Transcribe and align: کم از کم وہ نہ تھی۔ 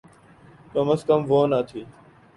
کم 0.71 0.87
از 0.93 1.01
کم 1.07 1.19
وہ 1.29 1.39
نہ 1.51 1.59
تھی۔ 1.69 1.81